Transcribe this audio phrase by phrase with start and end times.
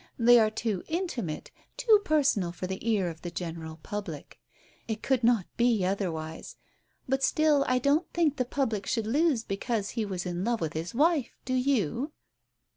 [0.17, 4.39] They are too intimate, too personal for the ear of the general public.
[4.87, 6.55] It could not be otherwise.
[7.07, 10.73] But, still, I don't think the public should lose because he was in love with
[10.73, 12.13] his wife, do you